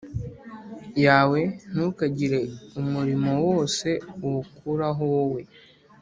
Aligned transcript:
yawe 1.05 1.39
Ntukagire 1.71 2.39
umurimo 2.81 3.31
wose 3.45 3.87
uwukoraho 4.25 5.03
wowe 5.13 5.41